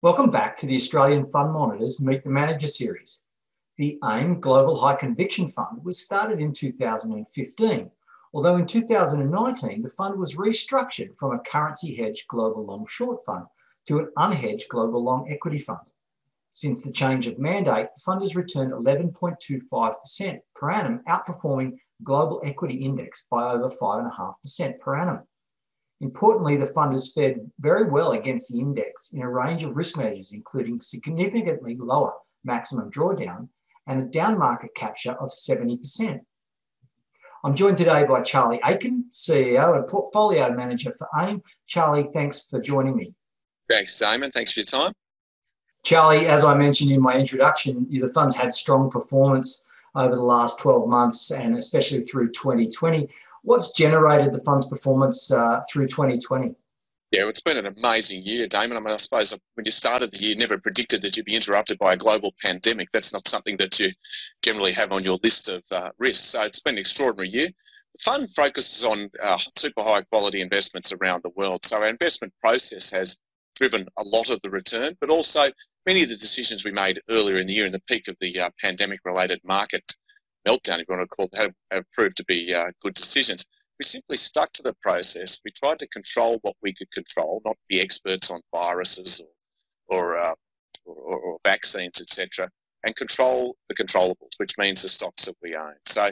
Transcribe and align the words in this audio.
Welcome 0.00 0.30
back 0.30 0.56
to 0.58 0.66
the 0.66 0.76
Australian 0.76 1.28
Fund 1.28 1.52
Monitors 1.52 2.00
Meet 2.00 2.22
the 2.22 2.30
Manager 2.30 2.68
series. 2.68 3.20
The 3.78 3.98
AIM 4.04 4.38
Global 4.38 4.76
High 4.76 4.94
Conviction 4.94 5.48
Fund 5.48 5.84
was 5.84 5.98
started 5.98 6.38
in 6.38 6.52
2015, 6.52 7.90
although 8.32 8.54
in 8.54 8.64
2019 8.64 9.82
the 9.82 9.88
fund 9.88 10.16
was 10.16 10.36
restructured 10.36 11.16
from 11.16 11.32
a 11.32 11.40
currency 11.40 11.96
hedge 11.96 12.26
global 12.28 12.64
long 12.64 12.86
short 12.86 13.24
fund 13.26 13.46
to 13.88 13.98
an 13.98 14.12
unhedged 14.16 14.68
global 14.68 15.02
long 15.02 15.28
equity 15.32 15.58
fund. 15.58 15.80
Since 16.52 16.84
the 16.84 16.92
change 16.92 17.26
of 17.26 17.40
mandate, 17.40 17.88
the 17.96 18.02
fund 18.04 18.22
has 18.22 18.36
returned 18.36 18.72
11.25% 18.72 20.38
per 20.54 20.70
annum, 20.70 21.02
outperforming 21.08 21.76
global 22.04 22.40
equity 22.44 22.76
index 22.76 23.26
by 23.28 23.50
over 23.50 23.68
5.5% 23.68 24.78
per 24.78 24.94
annum. 24.94 25.26
Importantly, 26.00 26.56
the 26.56 26.66
fund 26.66 26.92
has 26.92 27.12
fared 27.12 27.40
very 27.58 27.90
well 27.90 28.12
against 28.12 28.52
the 28.52 28.60
index 28.60 29.10
in 29.12 29.22
a 29.22 29.30
range 29.30 29.64
of 29.64 29.76
risk 29.76 29.96
measures, 29.96 30.32
including 30.32 30.80
significantly 30.80 31.76
lower 31.78 32.12
maximum 32.44 32.90
drawdown 32.90 33.48
and 33.88 34.00
a 34.00 34.04
down 34.04 34.38
market 34.38 34.74
capture 34.76 35.12
of 35.12 35.30
70%. 35.30 36.20
I'm 37.44 37.54
joined 37.54 37.78
today 37.78 38.04
by 38.04 38.22
Charlie 38.22 38.60
Aitken, 38.64 39.04
CEO 39.12 39.76
and 39.76 39.88
Portfolio 39.88 40.52
Manager 40.54 40.92
for 40.98 41.08
AIM. 41.18 41.42
Charlie, 41.66 42.08
thanks 42.12 42.48
for 42.48 42.60
joining 42.60 42.96
me. 42.96 43.14
Thanks, 43.68 43.96
Damon. 43.96 44.30
Thanks 44.30 44.52
for 44.52 44.60
your 44.60 44.66
time. 44.66 44.92
Charlie, 45.84 46.26
as 46.26 46.44
I 46.44 46.56
mentioned 46.56 46.90
in 46.90 47.00
my 47.00 47.14
introduction, 47.14 47.86
the 47.90 48.10
fund's 48.10 48.36
had 48.36 48.52
strong 48.52 48.90
performance 48.90 49.66
over 49.94 50.14
the 50.14 50.22
last 50.22 50.60
12 50.60 50.88
months 50.88 51.30
and 51.30 51.56
especially 51.56 52.02
through 52.02 52.30
2020. 52.32 53.08
What's 53.42 53.72
generated 53.72 54.32
the 54.32 54.40
fund's 54.40 54.68
performance 54.68 55.30
uh, 55.30 55.60
through 55.70 55.86
2020? 55.86 56.54
Yeah, 57.10 57.26
it's 57.26 57.40
been 57.40 57.56
an 57.56 57.64
amazing 57.64 58.22
year, 58.22 58.46
Damon. 58.46 58.76
I 58.76 58.80
mean, 58.80 58.90
I 58.90 58.98
suppose 58.98 59.32
when 59.54 59.64
you 59.64 59.70
started 59.70 60.12
the 60.12 60.18
year, 60.18 60.36
never 60.36 60.58
predicted 60.58 61.00
that 61.02 61.16
you'd 61.16 61.24
be 61.24 61.36
interrupted 61.36 61.78
by 61.78 61.94
a 61.94 61.96
global 61.96 62.34
pandemic. 62.42 62.90
That's 62.92 63.14
not 63.14 63.26
something 63.26 63.56
that 63.56 63.80
you 63.80 63.92
generally 64.42 64.72
have 64.72 64.92
on 64.92 65.04
your 65.04 65.18
list 65.22 65.48
of 65.48 65.62
uh, 65.70 65.90
risks. 65.98 66.32
So 66.32 66.42
it's 66.42 66.60
been 66.60 66.74
an 66.74 66.80
extraordinary 66.80 67.30
year. 67.30 67.48
The 67.94 68.02
fund 68.04 68.28
focuses 68.36 68.84
on 68.84 69.10
uh, 69.22 69.38
super 69.56 69.82
high 69.82 70.02
quality 70.02 70.42
investments 70.42 70.92
around 70.92 71.22
the 71.22 71.30
world. 71.30 71.64
So 71.64 71.76
our 71.78 71.86
investment 71.86 72.34
process 72.42 72.90
has 72.90 73.16
driven 73.56 73.88
a 73.96 74.04
lot 74.04 74.28
of 74.28 74.40
the 74.42 74.50
return, 74.50 74.94
but 75.00 75.08
also 75.08 75.50
many 75.86 76.02
of 76.02 76.10
the 76.10 76.16
decisions 76.16 76.62
we 76.62 76.72
made 76.72 77.00
earlier 77.08 77.38
in 77.38 77.46
the 77.46 77.54
year 77.54 77.64
in 77.64 77.72
the 77.72 77.82
peak 77.88 78.08
of 78.08 78.16
the 78.20 78.38
uh, 78.38 78.50
pandemic 78.60 79.00
related 79.06 79.40
market 79.44 79.96
meltdown, 80.48 80.80
if 80.80 80.86
you 80.88 80.96
want 80.96 81.08
to 81.08 81.16
call 81.16 81.28
it, 81.32 81.54
have, 81.70 81.84
proved 81.92 82.16
to 82.16 82.24
be 82.24 82.54
uh, 82.54 82.70
good 82.82 82.94
decisions. 82.94 83.44
We 83.78 83.84
simply 83.84 84.16
stuck 84.16 84.52
to 84.54 84.62
the 84.62 84.74
process. 84.82 85.38
We 85.44 85.52
tried 85.52 85.78
to 85.80 85.88
control 85.88 86.38
what 86.42 86.56
we 86.62 86.74
could 86.74 86.90
control, 86.90 87.42
not 87.44 87.56
be 87.68 87.80
experts 87.80 88.30
on 88.30 88.40
viruses 88.52 89.20
or, 89.88 89.96
or, 89.96 90.18
uh, 90.18 90.34
or, 90.84 91.18
or 91.18 91.38
vaccines, 91.44 92.00
etc., 92.00 92.50
and 92.84 92.94
control 92.96 93.56
the 93.68 93.74
controllables, 93.74 94.34
which 94.38 94.56
means 94.56 94.82
the 94.82 94.88
stocks 94.88 95.24
that 95.26 95.36
we 95.42 95.54
own. 95.54 95.74
So 95.86 96.10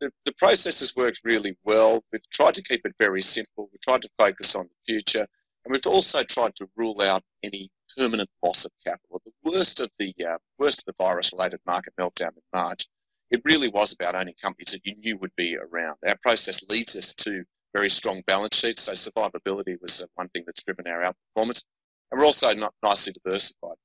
the, 0.00 0.10
the 0.26 0.32
process 0.32 0.80
has 0.80 0.94
worked 0.96 1.20
really 1.24 1.56
well. 1.64 2.04
We've 2.12 2.28
tried 2.30 2.54
to 2.54 2.62
keep 2.62 2.84
it 2.84 2.94
very 2.98 3.20
simple. 3.20 3.68
We've 3.70 3.80
tried 3.80 4.02
to 4.02 4.10
focus 4.18 4.54
on 4.54 4.64
the 4.64 4.92
future. 4.92 5.26
And 5.64 5.72
we've 5.72 5.86
also 5.86 6.24
tried 6.24 6.56
to 6.56 6.68
rule 6.76 7.00
out 7.00 7.22
any 7.44 7.70
permanent 7.96 8.28
loss 8.42 8.64
of 8.64 8.72
capital. 8.84 9.22
The 9.24 9.32
worst 9.44 9.78
of 9.78 9.90
the 9.98 10.12
uh, 10.28 10.38
worst 10.58 10.80
of 10.80 10.86
the 10.86 11.04
virus-related 11.04 11.60
market 11.66 11.94
meltdown 11.98 12.30
in 12.30 12.42
March 12.52 12.86
it 13.32 13.40
really 13.46 13.68
was 13.68 13.92
about 13.92 14.14
owning 14.14 14.34
companies 14.40 14.72
that 14.72 14.84
you 14.84 14.94
knew 14.94 15.16
would 15.16 15.34
be 15.36 15.56
around. 15.56 15.96
Our 16.06 16.18
process 16.22 16.62
leads 16.68 16.94
us 16.94 17.14
to 17.14 17.44
very 17.72 17.88
strong 17.88 18.22
balance 18.26 18.56
sheets, 18.56 18.82
so 18.82 18.92
survivability 18.92 19.80
was 19.80 20.04
one 20.14 20.28
thing 20.28 20.42
that's 20.44 20.62
driven 20.62 20.86
our 20.86 21.00
outperformance. 21.00 21.62
And 22.10 22.20
we're 22.20 22.26
also 22.26 22.52
not 22.52 22.74
nicely 22.82 23.14
diversified. 23.14 23.76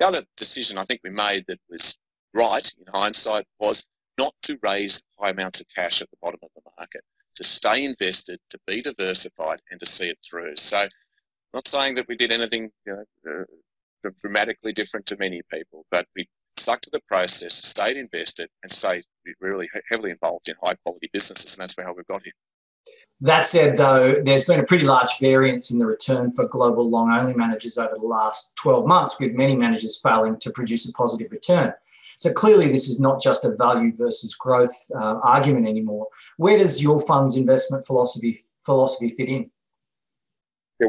The 0.00 0.06
other 0.06 0.22
decision 0.38 0.78
I 0.78 0.86
think 0.86 1.02
we 1.04 1.10
made 1.10 1.44
that 1.48 1.60
was 1.68 1.98
right 2.32 2.72
in 2.78 2.92
hindsight 2.92 3.46
was 3.60 3.84
not 4.16 4.34
to 4.44 4.58
raise 4.62 5.02
high 5.18 5.30
amounts 5.30 5.60
of 5.60 5.66
cash 5.74 6.00
at 6.00 6.10
the 6.10 6.16
bottom 6.22 6.40
of 6.42 6.48
the 6.54 6.62
market, 6.78 7.02
to 7.36 7.44
stay 7.44 7.84
invested, 7.84 8.40
to 8.48 8.58
be 8.66 8.80
diversified, 8.80 9.60
and 9.70 9.78
to 9.80 9.86
see 9.86 10.08
it 10.08 10.18
through. 10.28 10.56
So, 10.56 10.88
not 11.52 11.68
saying 11.68 11.96
that 11.96 12.08
we 12.08 12.16
did 12.16 12.32
anything 12.32 12.70
you 12.86 13.04
know, 13.26 13.44
uh, 14.04 14.10
dramatically 14.22 14.72
different 14.72 15.04
to 15.06 15.16
many 15.18 15.42
people, 15.52 15.84
but 15.90 16.06
we 16.16 16.26
stuck 16.56 16.80
to 16.82 16.90
the 16.90 17.00
process, 17.08 17.60
stayed 17.64 17.96
invested, 17.96 18.48
and 18.62 18.72
stayed 18.72 19.04
really 19.40 19.68
heavily 19.88 20.10
involved 20.10 20.48
in 20.48 20.54
high 20.62 20.74
quality 20.74 21.10
businesses. 21.12 21.54
And 21.54 21.62
that's 21.62 21.74
how 21.78 21.94
we've 21.94 22.06
got 22.06 22.22
here. 22.22 22.32
That 23.20 23.46
said, 23.46 23.76
though, 23.76 24.20
there's 24.24 24.44
been 24.44 24.60
a 24.60 24.64
pretty 24.64 24.84
large 24.84 25.18
variance 25.20 25.70
in 25.70 25.78
the 25.78 25.86
return 25.86 26.32
for 26.34 26.46
global 26.48 26.88
long 26.88 27.12
only 27.12 27.34
managers 27.34 27.78
over 27.78 27.94
the 27.94 28.06
last 28.06 28.54
12 28.56 28.86
months, 28.86 29.18
with 29.20 29.32
many 29.32 29.56
managers 29.56 30.00
failing 30.02 30.38
to 30.40 30.50
produce 30.50 30.88
a 30.88 30.92
positive 30.92 31.30
return. 31.30 31.72
So 32.18 32.32
clearly, 32.32 32.70
this 32.70 32.88
is 32.88 33.00
not 33.00 33.22
just 33.22 33.44
a 33.44 33.54
value 33.56 33.92
versus 33.96 34.34
growth 34.34 34.74
uh, 34.94 35.18
argument 35.22 35.66
anymore. 35.66 36.06
Where 36.36 36.58
does 36.58 36.82
your 36.82 37.00
fund's 37.00 37.36
investment 37.36 37.86
philosophy 37.86 38.44
philosophy 38.64 39.14
fit 39.16 39.28
in? 39.28 39.50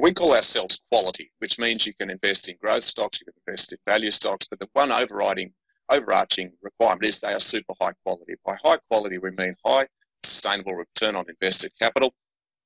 We 0.01 0.13
call 0.13 0.33
ourselves 0.33 0.79
quality, 0.91 1.31
which 1.39 1.59
means 1.59 1.85
you 1.85 1.93
can 1.93 2.09
invest 2.09 2.47
in 2.47 2.57
growth 2.57 2.83
stocks, 2.83 3.19
you 3.19 3.25
can 3.25 3.33
invest 3.47 3.71
in 3.71 3.77
value 3.87 4.11
stocks, 4.11 4.47
but 4.49 4.59
the 4.59 4.69
one 4.73 4.91
overriding, 4.91 5.53
overarching 5.89 6.53
requirement 6.61 7.05
is 7.05 7.19
they 7.19 7.33
are 7.33 7.39
super 7.39 7.73
high 7.79 7.93
quality. 8.03 8.33
By 8.45 8.57
high 8.63 8.79
quality, 8.89 9.17
we 9.17 9.31
mean 9.31 9.55
high 9.65 9.87
sustainable 10.23 10.73
return 10.73 11.15
on 11.15 11.29
invested 11.29 11.71
capital, 11.79 12.13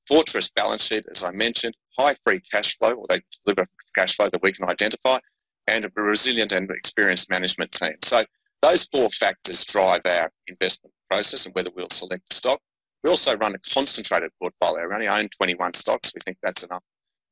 fortress 0.07 0.49
balance 0.49 0.85
sheet, 0.85 1.05
as 1.11 1.23
I 1.23 1.31
mentioned, 1.31 1.75
high 1.97 2.15
free 2.23 2.41
cash 2.51 2.77
flow, 2.77 2.93
or 2.93 3.05
they 3.09 3.21
deliver 3.45 3.67
cash 3.95 4.15
flow 4.15 4.29
that 4.29 4.41
we 4.41 4.53
can 4.53 4.69
identify, 4.69 5.19
and 5.67 5.85
a 5.85 5.91
resilient 5.95 6.51
and 6.51 6.69
experienced 6.71 7.29
management 7.29 7.71
team. 7.71 7.97
So 8.03 8.25
those 8.61 8.85
four 8.85 9.09
factors 9.09 9.63
drive 9.65 10.01
our 10.05 10.31
investment 10.47 10.93
process 11.09 11.45
and 11.45 11.53
whether 11.53 11.69
we'll 11.75 11.89
select 11.91 12.31
a 12.31 12.35
stock. 12.35 12.61
We 13.03 13.09
also 13.09 13.37
run 13.37 13.55
a 13.55 13.73
concentrated 13.73 14.31
portfolio. 14.39 14.87
We 14.87 14.93
only 14.93 15.07
own 15.07 15.29
21 15.29 15.73
stocks. 15.73 16.11
We 16.13 16.19
think 16.25 16.37
that's 16.41 16.63
enough 16.63 16.83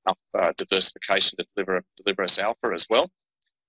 enough 0.07 0.17
uh, 0.37 0.53
diversification 0.57 1.37
to 1.37 1.45
deliver 1.55 1.83
deliver 1.97 2.23
us 2.23 2.39
alpha 2.39 2.71
as 2.73 2.87
well. 2.89 3.09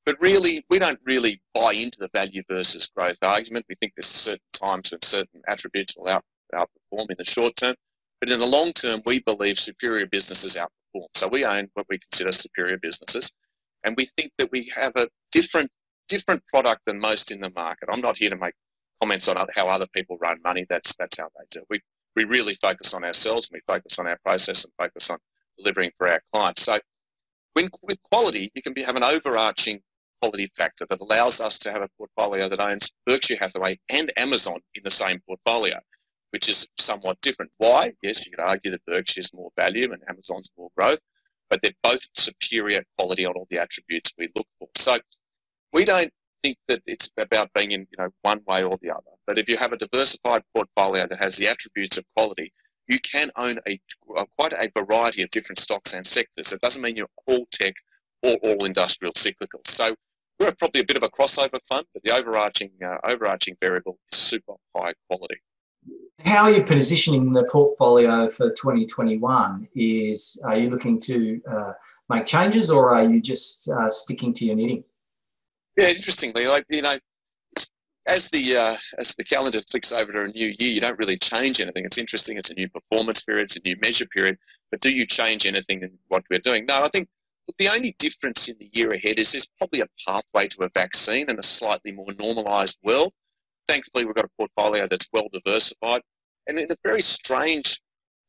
But 0.07 0.21
really, 0.21 0.65
we 0.71 0.79
don't 0.79 1.01
really 1.05 1.43
buy 1.53 1.75
into 1.75 1.99
the 1.99 2.09
value 2.15 2.43
versus 2.49 2.89
growth 2.97 3.19
argument. 3.23 3.67
We 3.69 3.75
think 3.75 3.93
there's 3.95 4.07
certain 4.07 4.41
times 4.55 4.91
and 4.93 5.05
certain 5.05 5.43
attributes 5.47 5.95
will 5.97 6.09
out, 6.09 6.25
outperform 6.55 7.11
in 7.11 7.17
the 7.19 7.27
short 7.27 7.57
term. 7.57 7.75
But 8.21 8.31
in 8.31 8.41
the 8.41 8.47
long 8.47 8.73
term, 8.73 9.03
we 9.05 9.21
believe 9.21 9.59
superior 9.59 10.07
businesses 10.07 10.57
outperform. 10.57 11.09
So 11.15 11.29
we 11.29 11.45
own 11.45 11.69
what 11.75 11.87
we 11.91 11.99
consider 11.99 12.33
superior 12.33 12.79
businesses. 12.79 13.31
And 13.85 13.97
we 13.97 14.09
think 14.17 14.33
that 14.39 14.51
we 14.51 14.73
have 14.75 14.93
a 14.97 15.09
different 15.31 15.71
different 16.09 16.43
product 16.47 16.83
than 16.87 16.99
most 16.99 17.31
in 17.31 17.41
the 17.41 17.51
market. 17.51 17.91
I'm 17.93 18.01
not 18.01 18.17
here 18.17 18.31
to 18.31 18.37
make 18.37 18.55
comments 19.01 19.29
on 19.29 19.37
how 19.55 19.69
other 19.69 19.87
people 19.93 20.17
run 20.21 20.39
money. 20.43 20.67
That's 20.69 20.95
that's 20.99 21.19
how 21.19 21.29
they 21.37 21.45
do. 21.51 21.65
We 21.69 21.81
we 22.17 22.25
really 22.25 22.55
focus 22.55 22.95
on 22.95 23.05
ourselves 23.05 23.49
and 23.49 23.57
we 23.57 23.73
focus 23.73 23.99
on 23.99 24.07
our 24.07 24.19
process 24.25 24.65
and 24.65 24.73
focus 24.79 25.11
on 25.11 25.19
delivering 25.59 25.91
for 25.99 26.09
our 26.09 26.21
clients. 26.33 26.63
So 26.63 26.79
when, 27.55 27.69
with 27.83 28.03
quality, 28.05 28.51
you 28.55 28.63
can 28.63 28.73
be, 28.73 28.83
have 28.83 28.97
an 28.97 29.05
overarching 29.05 29.81
quality 30.21 30.49
factor 30.57 30.87
that 30.89 31.01
allows 31.01 31.41
us 31.41 31.59
to 31.59 31.73
have 31.73 31.83
a 31.83 31.89
portfolio 31.97 32.49
that 32.49 32.61
owns 32.61 32.91
Berkshire 33.07 33.37
Hathaway 33.41 33.79
and 33.89 34.13
Amazon 34.17 34.61
in 34.75 34.83
the 34.85 34.91
same 34.91 35.21
portfolio, 35.27 35.79
which 36.31 36.49
is 36.49 36.67
somewhat 36.79 37.21
different. 37.21 37.51
Why? 37.59 37.93
Yes, 38.03 38.25
you 38.25 38.33
could 38.33 38.43
argue 38.43 38.71
that 38.71 38.85
Berkshire 38.87 39.21
is 39.21 39.33
more 39.33 39.51
value 39.57 39.93
and 39.93 40.03
Amazon's 40.09 40.51
more 40.57 40.71
growth, 40.77 41.01
but 41.51 41.61
they're 41.63 41.73
both 41.83 42.01
superior 42.15 42.83
quality 42.97 43.25
on 43.25 43.35
all 43.35 43.47
the 43.51 43.59
attributes 43.59 44.13
we 44.19 44.29
look 44.35 44.47
for. 44.59 44.69
So 44.77 44.99
we 45.73 45.85
don't 45.85 46.13
think 46.43 46.57
that 46.69 46.83
it's 46.87 47.11
about 47.17 47.53
being 47.53 47.73
in 47.73 47.81
you 47.81 47.99
know 47.99 48.09
one 48.23 48.41
way 48.47 48.63
or 48.63 48.79
the 48.81 48.91
other. 48.91 49.03
But 49.27 49.39
if 49.39 49.49
you 49.49 49.57
have 49.57 49.73
a 49.73 49.77
diversified 49.77 50.43
portfolio 50.55 51.07
that 51.07 51.19
has 51.19 51.37
the 51.37 51.49
attributes 51.49 51.97
of 51.97 52.05
quality, 52.17 52.53
you 52.89 52.99
can 53.01 53.31
own 53.37 53.59
a, 53.69 53.79
a, 54.17 54.27
quite 54.37 54.53
a 54.53 54.71
variety 54.75 55.23
of 55.23 55.31
different 55.31 55.59
stocks 55.59 55.93
and 55.93 56.07
sectors. 56.07 56.53
It 56.53 56.61
doesn't 56.61 56.83
mean 56.83 56.97
you're 56.97 57.11
all 57.27 57.47
tech 57.53 57.75
or 58.23 58.37
all 58.43 58.65
industrial 58.65 59.13
cyclical. 59.15 59.61
So 59.67 59.95
we're 60.41 60.53
probably 60.53 60.81
a 60.81 60.85
bit 60.85 60.97
of 60.97 61.03
a 61.03 61.09
crossover 61.09 61.61
fund, 61.69 61.87
but 61.93 62.03
the 62.03 62.11
overarching 62.11 62.71
uh, 62.85 62.97
overarching 63.05 63.57
variable 63.61 63.99
is 64.13 64.19
super 64.19 64.55
high 64.77 64.95
quality. 65.09 65.37
How 66.25 66.45
are 66.45 66.51
you 66.51 66.65
positioning 66.65 67.33
the 67.33 67.45
portfolio 67.45 68.29
for 68.29 68.51
2021? 68.51 69.69
Is 69.75 70.41
are 70.45 70.59
you 70.59 70.71
looking 70.71 71.01
to 71.03 71.41
uh, 71.49 71.73
make 72.09 72.27
changes, 72.27 72.71
or 72.71 72.95
are 72.95 73.09
you 73.09 73.21
just 73.21 73.69
uh, 73.71 73.91
sticking 73.91 74.33
to 74.35 74.47
your 74.47 74.57
knitting? 74.57 74.85
Yeah, 75.77 75.89
interestingly, 75.91 76.47
like 76.47 76.65
you 76.69 76.83
know, 76.83 76.99
as 78.09 78.31
the 78.31 78.57
uh, 78.57 78.77
as 78.99 79.15
the 79.17 79.25
calendar 79.25 79.61
flicks 79.71 79.93
over 79.93 80.13
to 80.13 80.23
a 80.23 80.29
new 80.29 80.55
year, 80.59 80.71
you 80.71 80.81
don't 80.81 80.99
really 80.99 81.19
change 81.19 81.61
anything. 81.61 81.85
It's 81.85 81.99
interesting. 81.99 82.37
It's 82.37 82.51
a 82.51 82.55
new 82.55 82.69
performance 82.69 83.23
period. 83.23 83.45
It's 83.45 83.57
a 83.57 83.61
new 83.65 83.77
measure 83.81 84.07
period. 84.07 84.39
But 84.71 84.81
do 84.81 84.91
you 84.91 85.07
change 85.07 85.47
anything 85.47 85.83
in 85.83 85.99
what 86.09 86.25
we're 86.31 86.41
doing? 86.41 86.67
No, 86.67 86.83
I 86.83 86.89
think 86.89 87.09
the 87.59 87.69
only 87.69 87.95
difference 87.99 88.49
in 88.49 88.57
the 88.59 88.71
year 88.73 88.93
ahead 88.93 89.19
is 89.19 89.33
there's 89.33 89.49
probably 89.59 89.81
a 89.81 89.87
pathway 90.07 90.49
to 90.49 90.65
a 90.65 90.71
vaccine 90.71 91.27
and 91.29 91.39
a 91.39 91.43
slightly 91.43 91.93
more 91.93 92.13
normalised 92.19 92.77
world. 92.83 93.13
Thankfully, 93.67 94.05
we've 94.05 94.15
got 94.15 94.25
a 94.25 94.31
portfolio 94.37 94.87
that's 94.89 95.09
well 95.13 95.29
diversified, 95.33 96.03
and 96.47 96.59
in 96.59 96.73
a 96.73 96.77
very 96.83 97.03
strange 97.03 97.81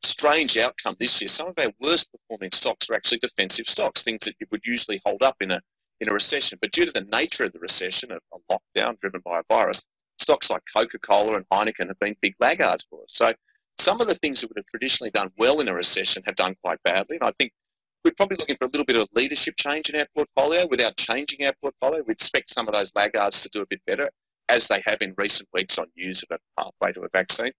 strange 0.01 0.57
outcome 0.57 0.95
this 0.99 1.19
year, 1.19 1.27
some 1.27 1.47
of 1.47 1.55
our 1.57 1.71
worst 1.81 2.07
performing 2.11 2.51
stocks 2.53 2.89
are 2.89 2.95
actually 2.95 3.17
defensive 3.17 3.67
stocks, 3.67 4.03
things 4.03 4.21
that 4.25 4.35
you 4.39 4.47
would 4.51 4.65
usually 4.65 5.01
hold 5.05 5.21
up 5.21 5.35
in 5.41 5.51
a 5.51 5.61
in 5.99 6.09
a 6.09 6.13
recession. 6.13 6.57
But 6.61 6.71
due 6.71 6.85
to 6.85 6.91
the 6.91 7.07
nature 7.11 7.45
of 7.45 7.53
the 7.53 7.59
recession, 7.59 8.11
a, 8.11 8.17
a 8.33 8.39
lockdown 8.51 8.99
driven 8.99 9.21
by 9.23 9.39
a 9.39 9.43
virus, 9.49 9.83
stocks 10.17 10.49
like 10.49 10.63
Coca-Cola 10.75 11.35
and 11.35 11.45
Heineken 11.51 11.87
have 11.87 11.99
been 11.99 12.15
big 12.21 12.35
laggards 12.39 12.85
for 12.89 13.03
us. 13.03 13.09
So 13.09 13.33
some 13.77 14.01
of 14.01 14.07
the 14.07 14.15
things 14.15 14.41
that 14.41 14.49
would 14.49 14.57
have 14.57 14.67
traditionally 14.67 15.11
done 15.11 15.31
well 15.37 15.61
in 15.61 15.69
a 15.69 15.73
recession 15.73 16.23
have 16.25 16.35
done 16.35 16.55
quite 16.63 16.81
badly. 16.83 17.17
And 17.17 17.27
I 17.27 17.33
think 17.39 17.53
we're 18.03 18.11
probably 18.11 18.37
looking 18.37 18.57
for 18.57 18.65
a 18.65 18.69
little 18.69 18.85
bit 18.85 18.95
of 18.95 19.07
leadership 19.13 19.55
change 19.57 19.89
in 19.89 19.99
our 19.99 20.07
portfolio 20.15 20.67
without 20.69 20.97
changing 20.97 21.45
our 21.45 21.53
portfolio. 21.61 22.03
We 22.05 22.13
expect 22.13 22.49
some 22.49 22.67
of 22.67 22.73
those 22.73 22.91
laggards 22.95 23.41
to 23.41 23.49
do 23.49 23.61
a 23.61 23.65
bit 23.65 23.81
better, 23.85 24.09
as 24.47 24.67
they 24.67 24.81
have 24.85 25.01
in 25.01 25.13
recent 25.17 25.47
weeks 25.53 25.77
on 25.77 25.87
news 25.95 26.23
of 26.23 26.37
a 26.37 26.61
pathway 26.61 26.93
to 26.93 27.01
a 27.01 27.09
vaccine. 27.09 27.51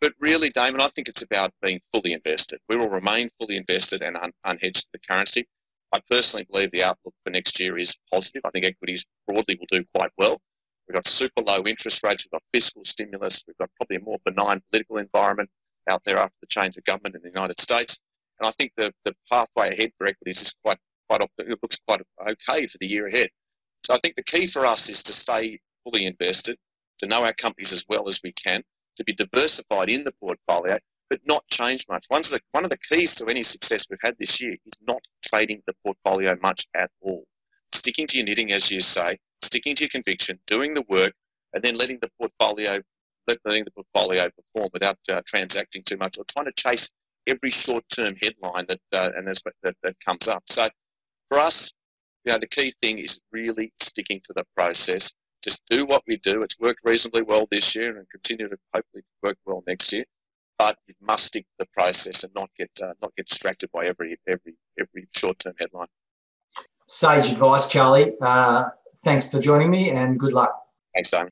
But 0.00 0.14
really, 0.18 0.50
Damon, 0.50 0.80
I 0.80 0.88
think 0.88 1.08
it's 1.08 1.22
about 1.22 1.52
being 1.62 1.80
fully 1.92 2.12
invested. 2.12 2.60
We 2.68 2.76
will 2.76 2.88
remain 2.88 3.30
fully 3.38 3.56
invested 3.56 4.02
and 4.02 4.16
un- 4.16 4.32
unhedged 4.44 4.82
to 4.82 4.88
the 4.92 4.98
currency. 4.98 5.46
I 5.92 6.00
personally 6.10 6.46
believe 6.50 6.70
the 6.70 6.82
outlook 6.82 7.14
for 7.22 7.30
next 7.30 7.60
year 7.60 7.76
is 7.76 7.96
positive. 8.10 8.42
I 8.44 8.50
think 8.50 8.64
equities 8.64 9.04
broadly 9.26 9.58
will 9.58 9.66
do 9.70 9.84
quite 9.94 10.10
well. 10.16 10.40
We've 10.88 10.94
got 10.94 11.06
super 11.06 11.42
low 11.42 11.62
interest 11.64 12.02
rates. 12.02 12.24
We've 12.24 12.32
got 12.32 12.42
fiscal 12.52 12.84
stimulus. 12.84 13.42
We've 13.46 13.58
got 13.58 13.70
probably 13.76 13.96
a 13.96 14.00
more 14.00 14.18
benign 14.24 14.62
political 14.70 14.96
environment 14.96 15.50
out 15.88 16.02
there 16.04 16.18
after 16.18 16.36
the 16.40 16.46
change 16.46 16.76
of 16.76 16.84
government 16.84 17.14
in 17.14 17.22
the 17.22 17.28
United 17.28 17.60
States. 17.60 17.98
And 18.40 18.48
I 18.48 18.52
think 18.52 18.72
the, 18.76 18.92
the 19.04 19.14
pathway 19.30 19.72
ahead 19.72 19.92
for 19.98 20.06
equities 20.06 20.40
is 20.40 20.54
quite, 20.64 20.78
quite, 21.08 21.20
it 21.38 21.58
looks 21.62 21.78
quite 21.86 22.00
okay 22.20 22.66
for 22.66 22.78
the 22.80 22.86
year 22.86 23.06
ahead. 23.06 23.30
So 23.84 23.94
I 23.94 23.98
think 23.98 24.16
the 24.16 24.22
key 24.22 24.46
for 24.46 24.64
us 24.64 24.88
is 24.88 25.02
to 25.04 25.12
stay 25.12 25.60
fully 25.84 26.06
invested, 26.06 26.56
to 26.98 27.06
know 27.06 27.24
our 27.24 27.34
companies 27.34 27.72
as 27.72 27.84
well 27.88 28.08
as 28.08 28.20
we 28.22 28.32
can, 28.32 28.62
to 28.96 29.04
be 29.04 29.12
diversified 29.12 29.90
in 29.90 30.04
the 30.04 30.12
portfolio, 30.12 30.78
but 31.12 31.20
not 31.26 31.46
change 31.50 31.84
much. 31.90 32.06
One 32.08 32.22
of 32.22 32.30
the, 32.30 32.40
one 32.52 32.64
of 32.64 32.70
the 32.70 32.78
keys 32.78 33.14
to 33.16 33.26
any 33.26 33.42
success 33.42 33.86
we've 33.90 33.98
had 34.02 34.16
this 34.18 34.40
year 34.40 34.52
is 34.52 34.72
not 34.80 35.02
trading 35.22 35.62
the 35.66 35.74
portfolio 35.84 36.38
much 36.40 36.66
at 36.74 36.90
all. 37.02 37.24
Sticking 37.74 38.06
to 38.06 38.16
your 38.16 38.24
knitting, 38.24 38.50
as 38.50 38.70
you 38.70 38.80
say, 38.80 39.18
sticking 39.42 39.76
to 39.76 39.82
your 39.82 39.90
conviction, 39.90 40.38
doing 40.46 40.72
the 40.72 40.86
work, 40.88 41.12
and 41.52 41.62
then 41.62 41.76
letting 41.76 41.98
the 42.00 42.08
portfolio 42.18 42.80
letting 43.28 43.64
the 43.64 43.70
portfolio 43.72 44.30
perform 44.30 44.70
without 44.72 44.96
uh, 45.10 45.20
transacting 45.26 45.82
too 45.84 45.98
much 45.98 46.16
or 46.16 46.24
trying 46.32 46.46
to 46.46 46.52
chase 46.56 46.88
every 47.26 47.50
short-term 47.50 48.16
headline 48.22 48.64
that 48.68 48.80
uh, 48.94 49.10
and 49.14 49.26
that, 49.26 49.76
that 49.82 49.94
comes 50.04 50.26
up. 50.28 50.42
So 50.46 50.70
for 51.28 51.38
us, 51.38 51.74
you 52.24 52.32
know, 52.32 52.38
the 52.38 52.48
key 52.48 52.72
thing 52.80 52.98
is 52.98 53.20
really 53.30 53.74
sticking 53.80 54.22
to 54.24 54.32
the 54.34 54.44
process. 54.56 55.12
Just 55.44 55.60
do 55.68 55.84
what 55.84 56.04
we 56.08 56.16
do. 56.16 56.42
It's 56.42 56.58
worked 56.58 56.80
reasonably 56.84 57.20
well 57.20 57.46
this 57.50 57.74
year 57.74 57.98
and 57.98 58.08
continue 58.08 58.48
to 58.48 58.56
hopefully 58.74 59.02
work 59.22 59.36
well 59.44 59.62
next 59.66 59.92
year. 59.92 60.06
But 60.62 60.78
you 60.86 60.94
must 61.00 61.24
stick 61.24 61.44
to 61.44 61.56
the 61.58 61.70
process 61.78 62.22
and 62.22 62.32
not 62.36 62.48
get 62.56 62.70
uh, 62.80 62.92
not 63.02 63.10
get 63.16 63.26
distracted 63.26 63.68
by 63.72 63.82
every 63.86 64.16
every 64.28 64.54
every 64.78 65.08
short-term 65.10 65.54
headline. 65.58 65.88
Sage 66.86 67.32
advice, 67.32 67.68
Charlie. 67.68 68.14
Uh, 68.20 68.68
thanks 69.02 69.28
for 69.28 69.40
joining 69.40 69.72
me, 69.72 69.90
and 69.90 70.20
good 70.20 70.32
luck. 70.32 70.52
Thanks, 70.94 71.10
Simon. 71.10 71.20